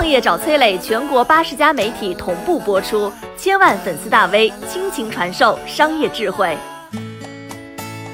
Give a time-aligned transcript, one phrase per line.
[0.00, 6.56] 创业找崔磊，全国八十家媒体同步播出，千万粉丝大 V 倾情传授商业智慧。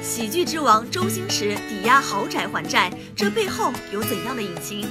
[0.01, 4.85] 喜剧之王周星驰抵押豪宅还债，这背后有怎样的隐情？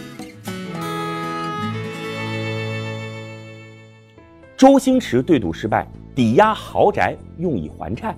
[4.56, 8.16] 周星驰对赌失败，抵押豪宅用以还债。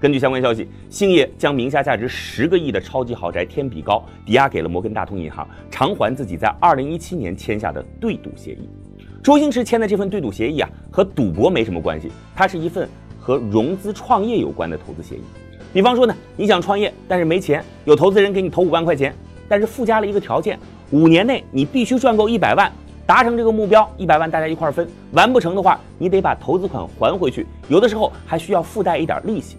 [0.00, 8.68] 根据相关消息，星爷将名下价值十个亿的超级豪宅天比高抵押给了摩根大通银行，偿还自己在二零一七年签下的对赌协议。
[9.24, 12.88] 周星驰签的这份对赌协议啊，和赌博没什么关系，它是一份
[13.18, 15.22] 和融资创业有关的投资协议。
[15.72, 19.12] 比方说呢，你想创业，但是没钱，有投资人给你投五万块钱，
[19.48, 20.56] 但是附加了一个条件，
[20.92, 22.70] 五年内你必须赚够一百万，
[23.04, 29.56] 达成这个目标，一百万大家一块分，完不成的话，你得把投资款还回去，有的时候还需要附带一点利息。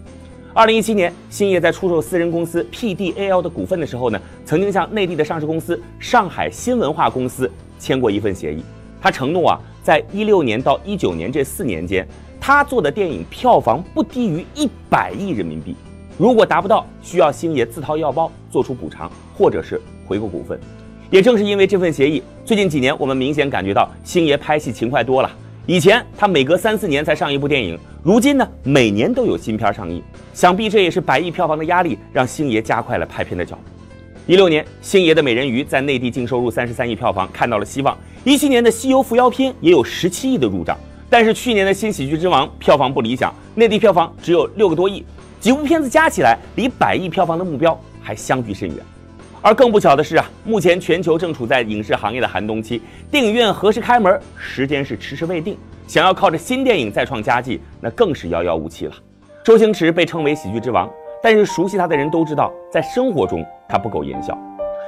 [0.52, 8.64] 二零一七年，星爷在出售私人公司 PDAL 的股份的时候呢，曾经向内地的上市公司上海新文化公司签过一份协议。
[9.00, 12.04] 他承诺啊，在一六年到一九年这四年间，
[12.40, 15.76] 他做的电影票房不低于一百亿人民币。
[16.18, 20.58] 如果达不到，需要星爷自掏腰包做出补偿，或者是回购股份。
[21.10, 25.30] 也正是因为这份协议，最近几年我们明显感觉到星爷拍戏勤快多了。
[25.66, 30.02] 以前他每隔三四年才上一部电影，如今呢每年都有新片上映。
[30.32, 33.62] 想必这也是百亿票房的压力，让星爷加快了拍片的脚步。
[34.26, 37.96] 一六年，星爷的《美人鱼》在内地净收入三十三亿票房，看到了希望。
[38.24, 40.78] 一七年的《西游伏妖篇》也有十七亿的入账，
[41.10, 45.04] 但是去年的新喜剧之王票房不理想，内地票房只有六个多亿，
[45.38, 48.78] 几部片子加起来离百亿票房的目标还相距甚远。
[49.42, 55.56] 而更不巧的是啊，目前全球正处在影视行业的寒冬期，电影院何时开门，时间是迟迟未定。
[55.86, 58.92] 想要靠着新电影再创佳绩，那更是遥遥无期了。
[59.42, 60.88] 周星驰被称为喜剧之王，
[61.22, 64.38] 但是熟悉他的人都知道，在生活中他不苟言笑。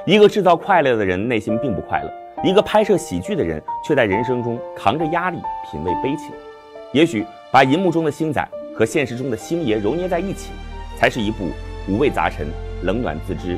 [0.05, 5.37] 一个制造快乐的人内心并不快乐，一个拍摄喜剧的人却在人生中扛着压力
[5.71, 6.27] 品味悲情。
[6.91, 10.51] 也许把银幕中的星仔和现实中的星爷揉捏在一起，
[10.95, 11.49] 才是一部
[11.89, 12.45] 五味杂陈、
[12.83, 13.57] 冷暖自知。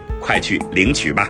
[0.21, 1.27] 快去领取吧！